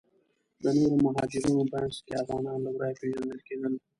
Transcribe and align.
د 0.63 0.65
نورو 0.77 0.97
مهاجرینو 1.05 1.63
په 1.71 1.77
منځ 1.81 1.95
کې 2.05 2.13
افغانان 2.21 2.57
له 2.65 2.69
ورایه 2.75 2.97
پیژندل 3.01 3.39
کیدل. 3.47 3.73